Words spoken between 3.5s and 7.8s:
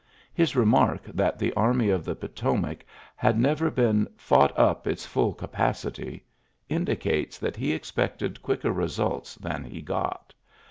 been" fought up its fall capacity'' indicates that he